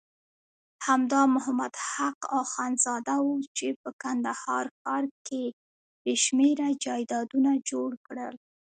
[0.87, 5.43] همدا محمد حق اخندزاده وو چې په کندهار ښار کې
[6.03, 8.35] بېشمېره جایدادونه جوړ کړل.